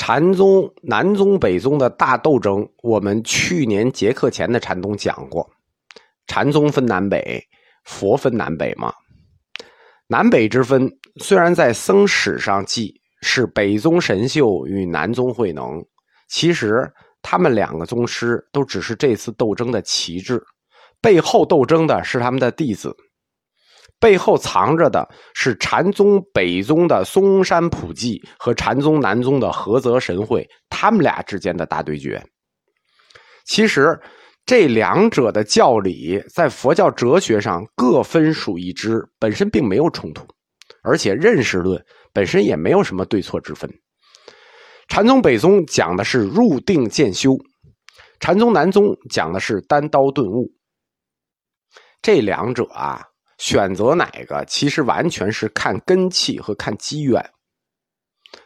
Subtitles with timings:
[0.00, 5.46] 禅宗南宗北宗的大斗争，我们去年结课前的禅宗讲过，
[6.26, 7.38] 禅宗分南北，
[7.84, 8.94] 佛分南北嘛。
[10.08, 15.84] 南北之分，虽然在僧史上记是北宗神秀与南宗慧能，
[16.30, 16.90] 其实
[17.20, 20.42] 他们两个宗师都只是这次斗争的旗帜，
[21.02, 22.96] 背后斗争的是他们的弟子，
[24.00, 32.20] 背后藏着的是禅宗北宗的嵩山普济和禅宗南宗的菏泽神会，他们俩之间的大对决。
[33.44, 33.96] 其实。
[34.46, 40.26] 这两者的教理在佛教哲学上各分属一支，本身并没有冲突，
[40.82, 41.80] 而且认识论
[42.12, 43.70] 本身也没有什么对错之分。
[44.88, 47.36] 禅宗北宗讲的是入定渐修，
[48.18, 50.50] 禅宗南宗讲的是单刀顿悟。
[52.02, 53.04] 这两者啊，
[53.40, 57.20] 选择哪个其实完全是看根气和看机缘。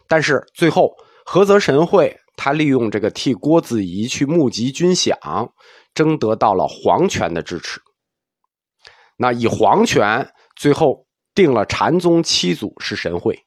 [0.08, 0.90] 但是最后
[1.26, 5.12] 菏泽神会他利用这个替郭子仪去募集军饷。
[5.94, 7.80] 争得到了皇权的支持，
[9.16, 13.38] 那以皇权最后定了禅宗七祖是神会，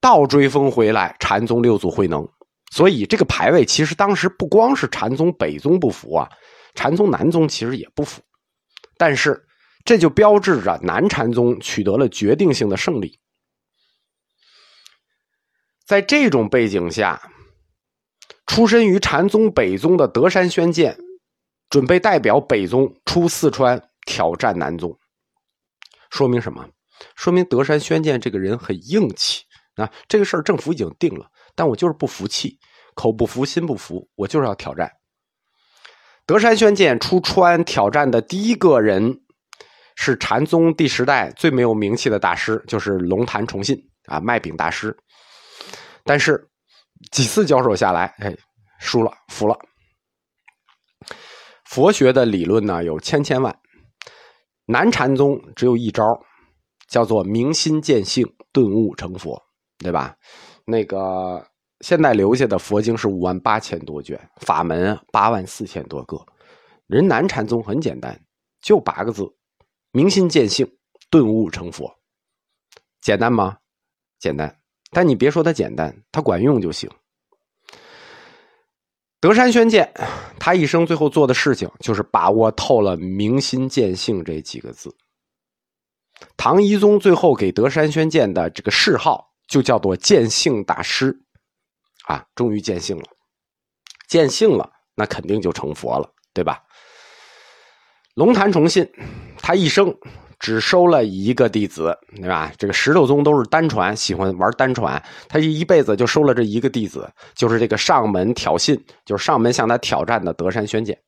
[0.00, 2.24] 倒追封回来禅宗六祖慧能，
[2.70, 6.30] 所以这个排位其实当时不光是禅宗北宗不服啊，
[6.76, 8.22] 禅宗南宗其实也不服，
[8.96, 9.44] 但是
[9.84, 13.18] 这就标志着南禅宗取得了决定性的胜利。
[15.84, 17.20] 在这种背景下，
[18.46, 20.98] 出身于禅宗北宗的德山宣鉴。
[21.70, 24.98] 准备代表北宗出四川挑战南宗，
[26.10, 26.68] 说明什么？
[27.16, 29.44] 说明德山宣鉴这个人很硬气
[29.76, 29.90] 啊！
[30.06, 32.58] 这个事儿政府已经定了，但我就是不服气，
[32.94, 34.92] 口不服心不服，我就是要挑战。
[36.26, 39.21] 德山宣鉴出川挑战的第一个人
[39.96, 43.76] 是禅宗第十代最没有名气的大师，就是龙潭崇信
[44.06, 44.96] 啊，卖饼大师。
[46.04, 46.48] 但是
[47.10, 48.34] 几次交手下来，哎，
[48.78, 49.56] 输了，服了。
[51.64, 53.56] 佛学的理论呢有千千万，
[54.66, 56.04] 南禅宗只有一招，
[56.88, 59.40] 叫做明心见性，顿悟成佛，
[59.78, 60.14] 对吧？
[60.66, 61.44] 那个
[61.80, 66.16] 现在留下的佛经是五万八千多卷，法门八万四千多个。
[66.86, 68.20] 人南禅宗很简单，
[68.60, 69.24] 就八个字：
[69.92, 70.66] 明心见性，
[71.10, 71.98] 顿悟成佛。
[73.00, 73.58] 简单吗？
[74.18, 74.58] 简单，
[74.90, 76.90] 但你别说它简单，它管用就行。
[79.20, 79.92] 德山宣鉴，
[80.40, 84.92] 他一生最后做的事情就是把握透了“明心见性”这几个字。
[86.36, 91.16] 唐懿宗最后给德山宣鉴的这个谥号就叫做“见性大师”，
[92.08, 93.04] 啊，终于见性了，
[94.08, 96.64] 见性了，那肯定就成佛了，对吧？
[98.14, 98.88] 龙潭崇信，
[99.38, 99.94] 他一生。
[100.44, 102.52] 只收了一个弟子，对吧？
[102.58, 105.00] 这个石头宗都是单传，喜欢玩单传。
[105.28, 110.98] 他一一辈子就收了这一个弟子，就是这个上门挑衅，就是上门向他挑战的德山宣鉴。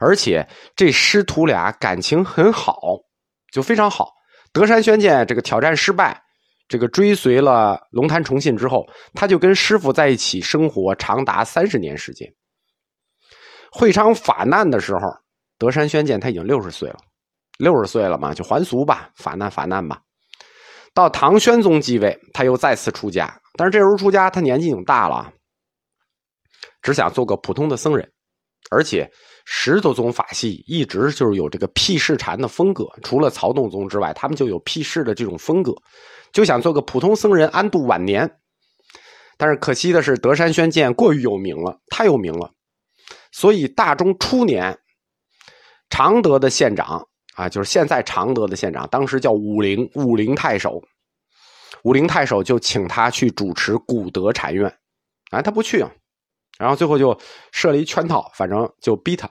[0.00, 0.44] 而且
[0.74, 2.80] 这师徒俩感情很好，
[3.52, 4.10] 就非常好。
[4.52, 6.20] 德山宣鉴这个挑战失败，
[6.66, 8.84] 这个追随了龙潭崇信之后，
[9.14, 12.28] 他就跟师傅在一起生活长达三十年时间。
[13.70, 15.00] 会昌法难的时候，
[15.58, 16.96] 德山宣鉴他已经六十岁了。
[17.58, 20.00] 六十岁了嘛，就还俗吧，法难法难吧。
[20.94, 25.32] 到唐宣宗继位，他又再次出家，但是这时候出家，他年纪已经大了，
[26.82, 28.08] 只想做个普通的僧人。
[28.70, 29.10] 而且
[29.46, 35.72] 石头宗法系一直就是有这个辟世禅的风格，除了曹洞宗之外，他们就有辟世的这种风格，
[36.32, 38.30] 就想做个普通僧人，安度晚年。
[39.36, 42.52] 但是可惜的是，德山宣鉴过于有名了，太有名了，
[43.32, 44.78] 所以大中初年，
[45.90, 47.06] 常德的县长。
[47.34, 50.82] 啊，就是现在常德的县长，当时叫武陵武陵太守，
[51.84, 54.68] 武陵太守就请他去主持古德禅院，
[55.30, 55.78] 啊，他不去，
[56.58, 57.16] 然后最后就
[57.52, 59.30] 设了一圈套，反正就逼他，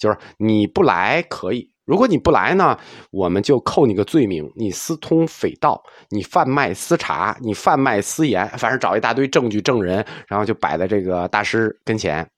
[0.00, 2.76] 就是你不来可以，如果你不来呢，
[3.12, 12.28] 我们就扣你个罪名，你私通匪盗，你贩卖私茶，你贩卖私盐，反正找一大堆证据证人，然后就摆在这个大师跟前，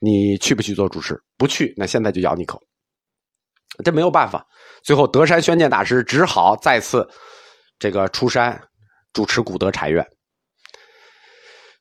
[0.00, 1.16] 你去不去做主持？
[1.38, 2.60] 不去，那现在就咬你一口。
[3.82, 4.46] 这没有办法，
[4.82, 7.08] 最后德山宣鉴大师只好再次
[7.78, 8.62] 这个出山
[9.12, 10.06] 主持古德禅院。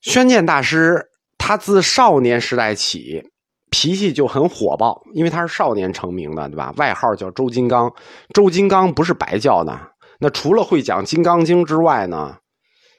[0.01, 1.05] 宣鉴大师
[1.37, 3.21] 他自少年时代起
[3.69, 6.73] 脾气就很火爆，因为他是少年成名的，对吧？
[6.77, 7.91] 外号叫周金刚。
[8.33, 9.79] 周金刚不是白叫的，
[10.19, 12.37] 那除了会讲《金刚经》之外呢，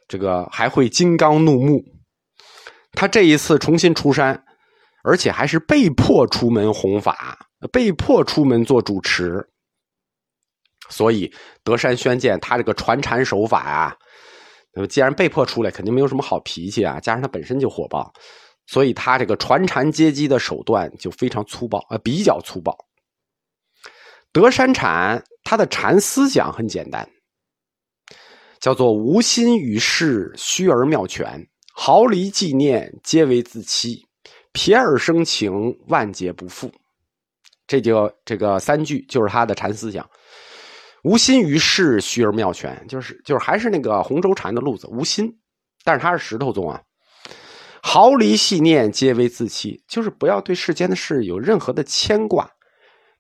[0.09, 1.83] 这个还会金刚怒目。
[2.93, 4.44] 他这一次重新出山，
[5.05, 7.39] 而且还是被迫出门弘法。
[7.73, 9.43] 被迫出门做主持，
[10.91, 13.97] 所以德山宣鉴他这个传禅手法啊，
[14.87, 17.01] 既然被迫出来，肯定没有什么好脾气啊。
[17.01, 18.13] 加上他本身就火爆，
[18.67, 22.77] 所以他这个传禅接机的手段就非常粗暴啊，比较粗暴。
[24.31, 27.09] 德山禅他的禅思想很简单，
[28.61, 34.07] 叫做无心于事，虚而妙全，毫厘纪念，皆为自欺，
[34.55, 35.53] 撇而生情，
[35.89, 36.73] 万劫不复。
[37.67, 40.09] 这就这个三句就是他的禅思想。
[41.03, 45.31] 无心于事，虚而妙全，就是就是还是那个洪州禅的路子，无心，
[45.83, 46.81] 但是他是石头宗啊。
[47.83, 52.51] 毫厘细念，皆为自欺，就是不要对世间的事有任何的牵挂，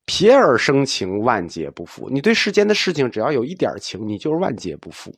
[0.07, 2.09] 撇而生情，万劫不复。
[2.09, 5.15] 你对世间的事情只要有一点情，你就是万劫不复。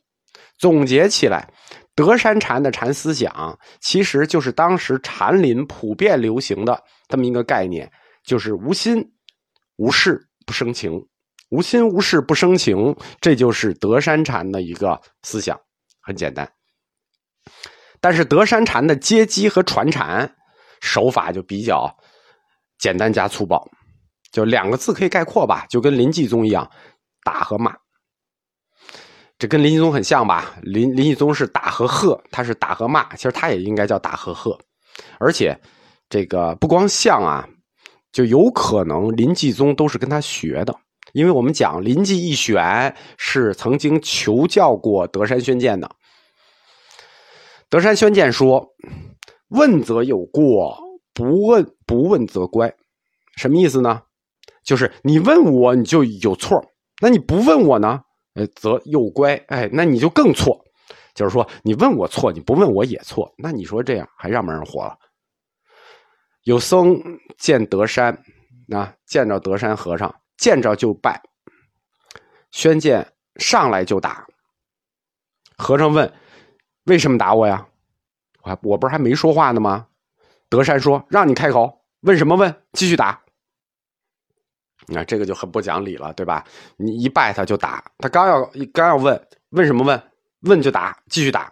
[0.57, 1.47] 总结起来，
[1.95, 7.91] 德山禅的禅思想，其实就是当时禅林普遍流行的这么一个概念，
[8.23, 9.03] 就是无心
[9.77, 11.07] 无事不生情。
[11.49, 15.57] 无心无事不生情，这就是德山禅的一个思想，
[16.01, 16.51] 很简单。
[18.01, 20.35] 但是德山禅的接机和传禅
[20.81, 21.89] 手法就比较
[22.77, 23.65] 简单加粗暴，
[24.33, 26.69] 就两个字可以概括吧，就跟林济宗一样，
[27.23, 27.73] 打和骂。
[29.39, 30.55] 这跟林继宗很像吧？
[30.63, 34.57] 林林继宗是打和喝，他是打和骂，其实他也应该叫打和喝。
[35.19, 35.59] 而且
[36.09, 37.47] 这个不光像啊，
[38.11, 40.75] 就有可能林继宗都是跟他学的。
[41.13, 45.89] 因为我们讲林继义玄是曾经求教过德山宣鉴的，
[47.69, 48.73] 德山宣鉴说
[49.49, 50.77] ：“问则有过，
[51.13, 52.73] 不问不问则乖。”
[53.37, 54.01] 什么意思呢？
[54.63, 56.61] 就是你问我你就有错，
[57.01, 58.01] 那你不问我呢？
[58.37, 59.35] 呃，则又乖。
[59.47, 60.63] 哎，那你就更错。
[61.13, 63.33] 就是说你问我错，你不问我也错。
[63.37, 64.97] 那你说这样还让不让人活了？
[66.43, 67.01] 有僧
[67.37, 68.17] 见德山，
[68.69, 70.13] 啊，见着德山和尚。
[70.37, 71.19] 见着就拜，
[72.51, 74.27] 宣鉴上来就打。
[75.57, 76.13] 和尚问
[76.85, 77.67] ：“为什么打我呀？”
[78.45, 79.87] 我我不是还没说话呢吗？
[80.47, 82.55] 德山说：“让你开口，问什么问？
[82.73, 83.19] 继续打。”
[84.87, 86.45] 那这个就很不讲理了，对吧？
[86.77, 90.01] 你一拜他就打，他刚要刚要问问什么问，
[90.41, 91.51] 问就打，继续打。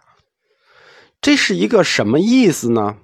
[1.20, 2.96] 这是一个什么意思呢？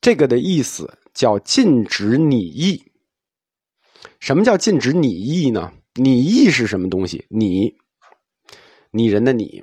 [0.00, 2.84] 这个的意思叫禁止拟意。
[4.18, 5.72] 什么叫禁止拟议呢？
[5.94, 7.24] 拟议是什么东西？
[7.28, 7.76] 拟，
[8.90, 9.62] 拟人的拟，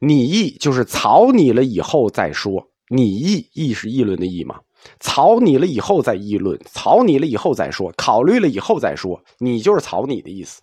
[0.00, 2.70] 拟议就是草拟了以后再说。
[2.88, 4.60] 拟议，议是议论的议嘛？
[5.00, 9.22] 草拟了以后再议论，草拟了以后再说，考虑了以后再说。
[9.38, 10.62] 你就是草拟的意思。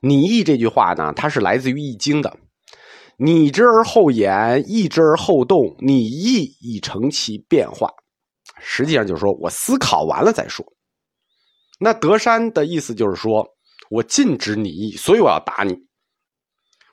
[0.00, 2.36] 拟议这句话呢，它是来自于《易经》的。
[3.18, 7.90] 拟之而后言，议之而后动，拟议以成其变化。
[8.58, 10.64] 实际上就是说我思考完了再说。
[11.78, 13.46] 那德山的意思就是说，
[13.90, 15.74] 我禁止你意，所以我要打你。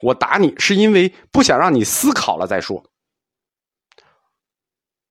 [0.02, 2.84] 我打你是因为不想让你思考了再说。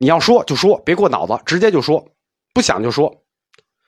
[0.02, 2.04] 你要说就说，别过脑子，直接就说。
[2.52, 3.24] 不想就说，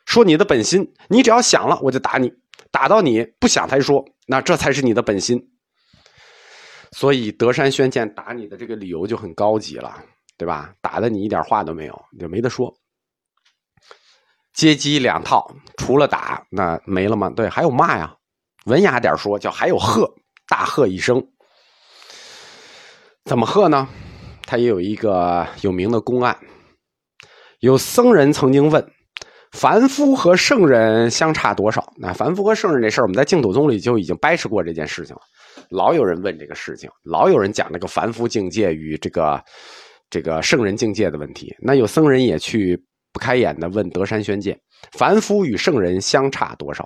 [0.07, 0.95] 说你的本心。
[1.09, 2.33] 你只要想了，我就打你，
[2.71, 5.45] 打到你不想才说，那这才是你的本心。
[6.93, 10.01] 所以德山宣鉴打你的这个理由就很高级了，
[10.39, 10.73] 对吧？
[10.81, 12.73] 打的你一点话都没有，就没得说。
[14.53, 17.29] 接机两套，除了打那没了吗？
[17.31, 18.15] 对，还有骂呀。
[18.67, 20.09] 文雅点说，叫还有喝，
[20.47, 21.21] 大喝一声。
[23.25, 23.89] 怎么喝呢？
[24.55, 26.39] 他也有一个有名的公案。
[27.59, 28.89] 有僧人曾经问：
[29.51, 31.93] 凡夫和圣人相差多少？
[31.97, 35.23] 那凡夫和圣人这事儿，我们在净土宗里就已经掰扯过这件事情了。
[35.71, 39.43] 老有人问这个事情，老有人讲这个凡夫境界与这个
[40.09, 41.53] 这个圣人境界的问题。
[41.59, 42.81] 那有僧人也去。
[43.13, 44.59] 不开眼的问德山宣鉴
[44.99, 46.85] ：“凡夫与圣人相差多少？”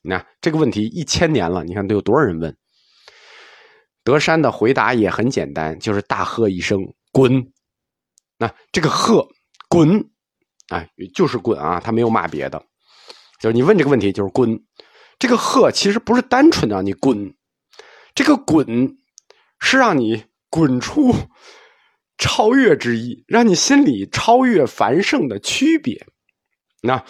[0.00, 2.56] 那这个问题一千年了，你看都有多少人问？
[4.10, 7.52] 德山的回答也很简单，就是大喝一声“滚”。
[8.36, 9.24] 那这个“喝
[9.70, 10.04] ”“滚”，
[10.74, 12.60] 哎，就是“滚”啊，他没有骂别的，
[13.40, 14.60] 就是你问这个问题就是“滚”。
[15.20, 17.32] 这个“喝”其实不是单纯的让你滚，
[18.12, 18.98] 这个“滚”
[19.62, 21.14] 是让你滚出。
[22.18, 26.06] 超越之意，让你心里超越繁盛的区别。
[26.82, 27.02] 那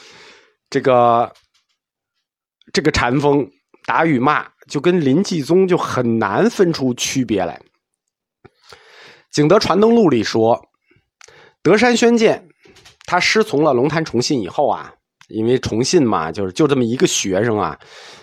[0.68, 1.34] 这个
[2.72, 3.50] 这个禅风
[3.86, 7.60] 打与骂，就跟林济宗就很难分出区别来。
[9.30, 10.58] 《景德传灯录》里说，
[11.62, 12.48] 德山宣鉴
[13.04, 14.94] 他师从了龙潭崇信以后啊。
[15.32, 17.78] 因为崇信嘛，就是就这么一个学生啊，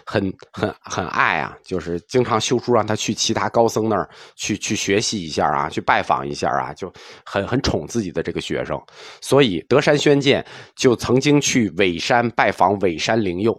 [0.06, 6.92] 很很很爱啊，就是经常修书让他去其他高僧那儿去去学习一下啊，去拜访一下啊，就
[7.24, 8.78] 很很宠自己的这个学生。
[9.22, 13.58] 所以德山宣鉴就曾经去尾山拜访尾山灵佑。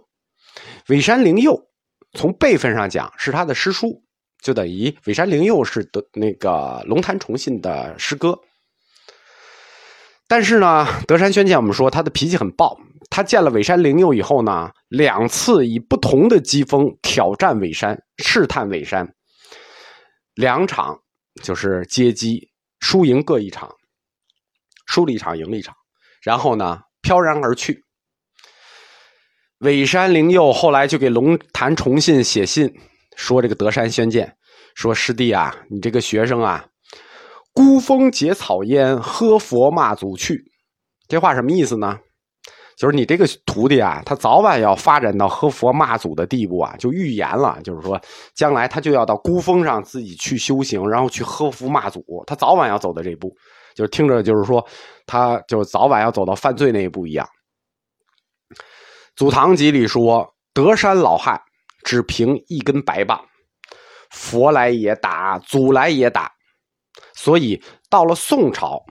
[0.89, 1.59] 尾山灵佑
[2.13, 4.03] 从辈分上讲是他的师叔，
[4.41, 8.39] 就等于尾山灵佑是德那个龙潭崇信的师哥。
[10.27, 19.11] 但是呢，德山宣鉴我们说他的脾气很暴，他见了尾山灵佑以后呢，两次以不同的机锋挑战尾山，试探尾山。
[20.35, 20.99] 两场
[21.43, 22.49] 就是接机，
[22.79, 23.75] 输赢各一场，
[24.85, 25.75] 输了一场，赢了一场，
[26.21, 27.83] 然后呢，飘然而去。
[29.59, 32.73] 尾山灵佑后来就给龙潭崇信写信，
[33.17, 34.31] 说这个德山宣鉴，
[34.73, 36.65] 说师弟啊，你这个学生啊，
[37.53, 40.41] 孤峰结草烟，喝佛骂祖去。
[41.09, 41.99] 这话什么意思呢？
[42.77, 47.99] 就是你这个徒弟啊，他早晚要发展到喝佛骂祖的地步啊，就预言了，就是说
[48.33, 53.35] 将来他就要到孤峰上自己去修行，然后去喝佛骂祖，他早晚要走到这一步，
[53.75, 54.65] 就是听着就是说
[55.05, 57.25] 他就早晚要走到犯罪那一步一样。
[59.19, 61.37] 《祖堂集》里说：“德山老汉
[61.83, 63.19] 只凭一根白棒，
[64.11, 66.31] 佛来也打，祖来也打。”
[67.13, 68.81] 所以到了宋朝，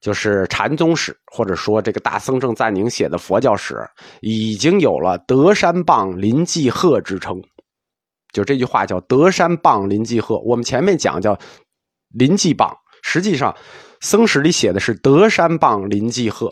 [0.00, 3.76] 就是禅宗史，或者说这个大僧正赞宁写的佛教史，
[4.22, 7.36] 已经有了“德山棒林济鹤”之称。
[8.32, 10.40] 就这句话叫“德山棒林济鹤”。
[10.48, 11.38] 我们前面讲叫
[12.16, 12.74] “林济棒”，
[13.04, 13.54] 实际上
[14.00, 16.50] 僧史里写的是“德山棒林济鹤”。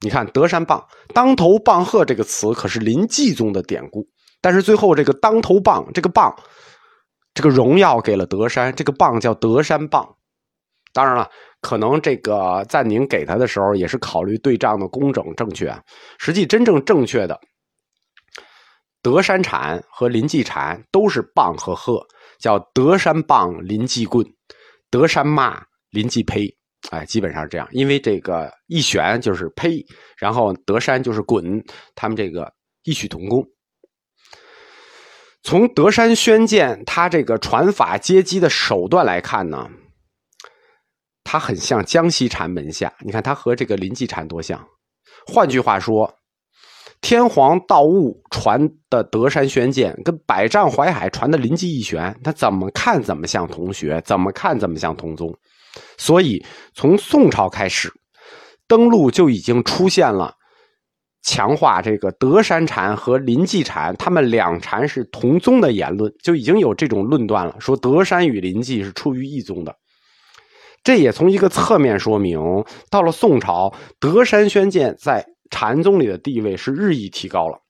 [0.00, 4.06] 你看“德山棒”“当头棒喝”这个词可是林继宗的典故，
[4.40, 6.34] 但是最后这个“当头棒”这个棒，
[7.32, 10.16] 这个荣耀给了德山，这个棒叫德山棒。
[10.92, 11.28] 当然了，
[11.60, 15.74] 可能这个赞宁给他的时候也是考虑对仗的工整正确。
[16.18, 17.40] 实际真正正确的，
[19.02, 22.06] 德山禅和林继禅都是棒和喝，
[22.38, 24.24] 叫德山棒林继棍，
[24.90, 26.56] 德山骂林继胚。
[26.90, 29.84] 哎，基本上是这样，因为这个一旋就是呸，
[30.18, 31.62] 然后德山就是滚，
[31.94, 33.42] 他们这个异曲同工。
[35.42, 39.68] 从德山宣鉴他这个传法接机的手段来看呢，
[41.22, 42.92] 他很像江西禅门下。
[43.00, 44.62] 你看他和这个临济禅多像。
[45.26, 46.14] 换句话说，
[47.00, 55.34] 天皇道悟传的德山宣鉴，跟百丈怀海传的临济一旋，他怎么看怎么像同学，怎么看怎么像同宗。
[55.96, 57.92] 所以，从宋朝开始，
[58.66, 60.34] 登陆就已经出现了
[61.22, 69.76] 强化这个德山禅和临济禅，他们两禅是同宗的言论，就已经有这种论断了，说德山与临济是出于一宗的。
[70.82, 72.38] 这也从一个侧面说明，
[72.90, 77.54] 到了宋朝，德山宣鉴在禅宗里的地位是日益提高了。《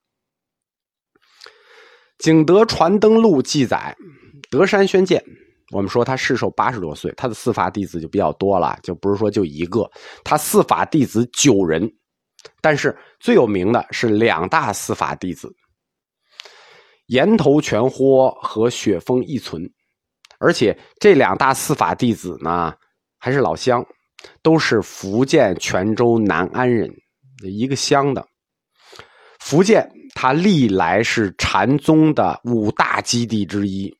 [2.18, 3.96] 景德传灯录》记载，
[4.50, 5.22] 德山宣鉴。
[5.74, 9.90] 我们说他世寿八十多岁，他的四法弟子就比较多了，就不是说就一个。
[10.22, 11.92] 他四法弟子九人，
[12.60, 15.52] 但是最有名的是两大四法弟子：
[17.06, 19.68] 岩头全豁和雪峰一存。
[20.38, 22.72] 而且这两大四法弟子呢，
[23.18, 23.84] 还是老乡，
[24.42, 26.88] 都是福建泉州南安人，
[27.42, 28.24] 一个乡的。
[29.40, 33.92] 福建，它历来是禅宗的五大基地之一。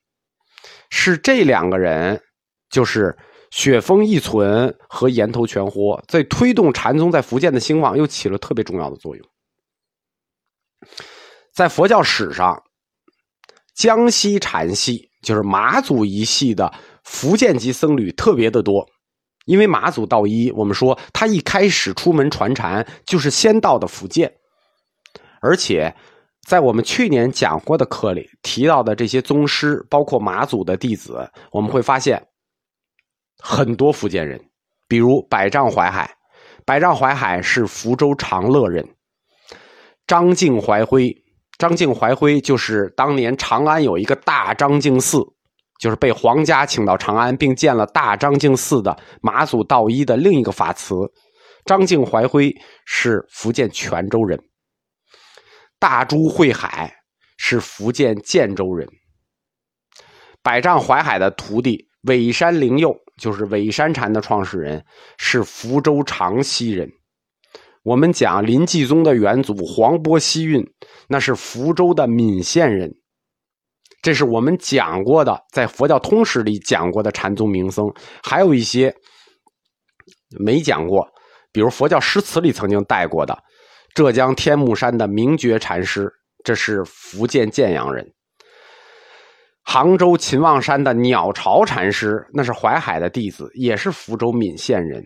[0.91, 2.21] 是这两个人，
[2.71, 3.17] 就是
[3.50, 9.26] 雪峰一存和岩头全豁，在推动禅宗在福建的兴旺，又起了特别重要的作用。
[11.53, 12.62] 在佛教史上，
[13.75, 16.73] 江西禅系就是马祖一系的
[17.03, 18.88] 福建籍僧侣特别的多，
[19.47, 24.35] 因为马祖道一，我们说他一开始出门传禅就是先到的福建，
[25.41, 25.95] 而且。
[26.47, 32.23] 在我们去年讲过的课里提到的这些宗师，包括马祖的弟子，我们会发现
[33.39, 34.41] 很多福建人，
[34.87, 36.15] 比如百丈怀海，
[36.67, 38.85] 百丈怀海是福州长乐人；
[40.07, 41.15] 张敬怀辉，
[41.59, 45.19] 张敬怀辉就是当年长安有一个大张敬寺，
[45.81, 50.95] 就是被皇家请到长安并建了大张敬寺的马祖道一的另一个法慈。
[51.65, 54.39] 张敬怀辉是福建泉州人。
[55.85, 56.91] 大珠慧海
[57.37, 58.88] 是福建建州人，
[60.43, 64.83] 百丈怀海的徒弟尾山灵佑就是尾山禅的创始人，
[65.19, 66.88] 是福州长溪人。
[67.83, 70.64] 我们讲林济宗的元祖黄波西运，
[71.07, 72.91] 那是福州的闽县人。
[74.00, 78.95] 这是我们讲过的，在佛教通史里讲过的禅宗名僧，还有一些
[80.41, 81.07] 没讲过，
[81.53, 83.38] 比如佛教诗词里曾经带过的。
[83.95, 88.05] 浙江天目山的明觉禅师，这是福建建阳人；
[89.63, 95.01] 杭州秦望山的鸟巢禅师，那是淮海的弟子，也是福州闽县人。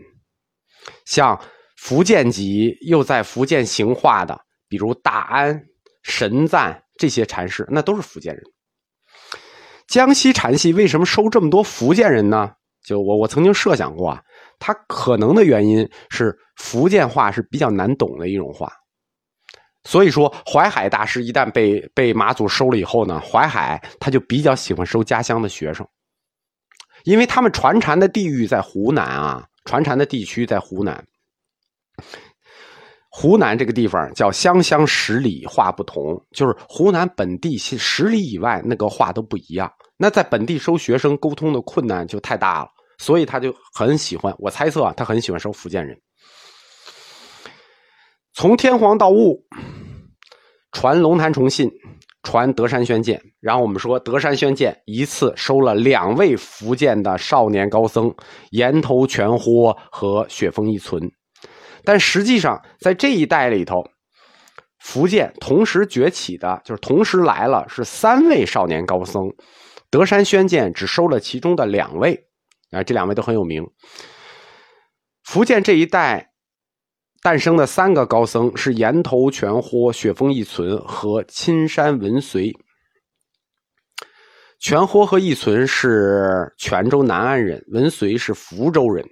[1.04, 1.38] 像
[1.76, 5.62] 福建籍又在福建行化的，比如大安、
[6.02, 8.42] 神赞这些禅师，那都是福建人。
[9.87, 12.52] 江西禅系为什么收这么多福建人呢？
[12.83, 14.23] 就我我曾经设想过啊，
[14.58, 18.72] 它可能的原因是福建话是比较难懂的一种话，
[19.84, 25.86] 所以说淮海大师一旦被被马祖收了以后呢，淮海他就比较喜欢收家乡的学生，
[27.04, 31.04] 因为他们传禅的地域在湖南啊，传禅的地区在湖南。
[33.10, 39.72] 湖南这个地方叫湘乡十里话不同，就是湖南本地十里以外那个话都不一样。
[39.96, 44.34] 那在本地收学生沟通的困难就太大了，所以他就很喜欢。
[44.38, 45.98] 我猜测啊，他很喜欢收福建人。
[48.34, 49.44] 从天皇到悟，
[50.70, 51.70] 传龙潭崇信，
[52.22, 53.20] 传德山宣鉴。
[53.40, 58.14] 然后我们说德山宣鉴一次收了两位福建的少年高僧，
[58.50, 61.00] 岩头全豁和雪峰一存。
[61.84, 63.82] 但实际上，在这一代里头，
[64.78, 69.22] 福建同时崛起的，就是同时来了，是三位少年高僧。
[69.90, 72.27] 德山宣鉴只收了其中的两位，
[72.70, 73.64] 啊，这两位都很有名。
[75.25, 76.32] 福建这一带
[77.22, 82.52] 诞生的三个高僧是岩头全豁、雪峰一存和青山文随。
[84.60, 89.06] 全豁和一存是泉州南安人，文随是福州人。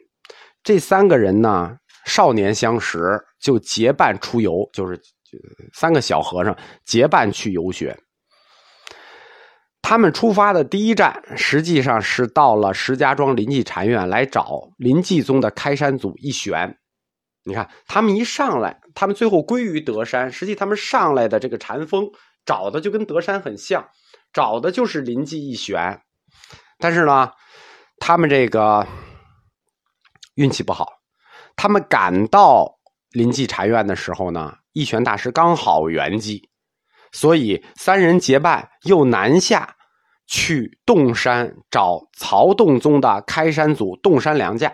[0.62, 1.76] 这三个人呢？
[2.04, 3.00] 少年相识
[3.40, 5.00] 就结伴出游，就是
[5.75, 7.96] 三个小和尚结伴去游学。
[9.88, 16.76] 他们出发的第一站，实际上是到了石家庄临济禅院来找临济宗的开山祖一玄。
[17.44, 20.32] 你看，他们一上来，他们最后归于德山。
[20.32, 22.10] 实际他们上来的这个禅风，
[22.44, 23.88] 找的就跟德山很像，
[24.32, 26.00] 找的就是临济一玄。
[26.80, 27.30] 但是呢，
[28.00, 28.84] 他们这个
[30.34, 30.94] 运气不好。
[31.54, 36.42] 他们赶到临济禅院的时候呢，一玄大师刚好圆寂，
[37.16, 39.75] 所以三人结伴又南下
[40.26, 44.70] 去洞山找曹洞宗的开山祖洞山良价。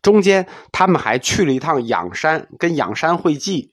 [0.00, 3.70] 中间他们还去了一趟仰山，跟仰山会稽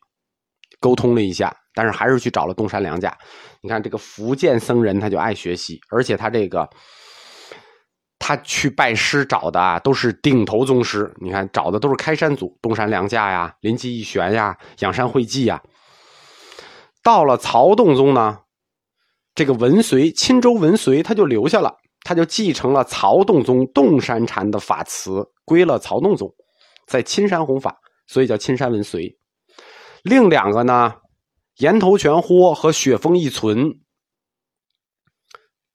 [0.82, 3.18] 沟通了一下，但是还是去找了洞山良价。
[3.62, 6.70] 你看这个福建僧人他就爱学习，而且他这个。
[8.26, 11.14] 他去拜师找的啊，都是顶头宗师。
[11.18, 15.62] 你看，找的都是开山祖，东山良价呀，临济一玄呀，仰山会稽呀。
[17.04, 18.40] 到了曹洞宗呢，
[19.36, 26.34] 这个文随钦州文随他就留下了，他就继承了曹洞宗洞山禅的法词，归了曹洞宗，
[26.88, 29.16] 在青山弘法，所以叫青山文随。
[30.04, 30.96] 另两个呢，
[31.58, 33.72] 岩头全豁和雪峰一存。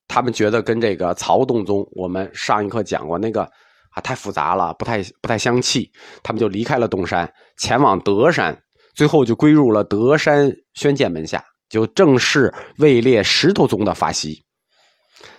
[0.06, 3.42] 他们觉得跟这个曹洞宗，我们上一课讲过那个
[3.90, 8.58] 啊太复杂了，不太不太相契，他们就离开了东山，前往德山，
[8.98, 14.44] 最后就归入了德山宣鉴门下，就正式位列石头宗的法席。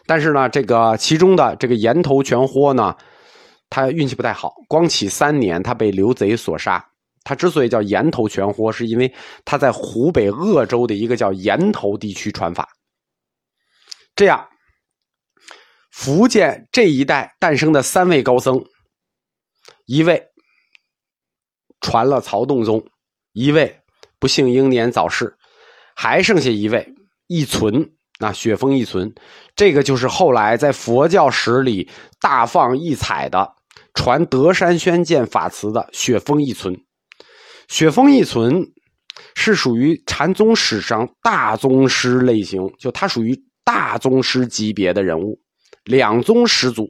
[0.06, 2.96] 但是呢，这个其中的这个岩头全豁呢，
[3.70, 6.82] 他运气不太好，光启三年他被刘贼所杀。
[7.26, 12.66] 他之所以叫岩头全豁，是因为他在湖北鄂州的一个叫岩头地区传法，
[14.16, 14.48] 这样。
[15.92, 18.64] 福建这一带诞生的三位高僧，
[19.86, 20.24] 一位
[21.82, 22.82] 传了曹洞宗，
[23.34, 23.80] 一位
[24.20, 25.36] 不幸英年早逝，
[25.96, 26.94] 还剩下一位
[27.28, 29.14] 一存，那雪峰一存，
[29.56, 31.90] 这个就是后来在佛教史里
[32.20, 33.54] 大放异彩的
[33.94, 36.76] 传德山宣鉴法词的雪峰一存。
[37.68, 38.66] 雪峰一存
[39.36, 45.40] 是属于禅宗史上大宗师类型，就他属于大宗师级别的人物。
[45.86, 46.90] 两宗始祖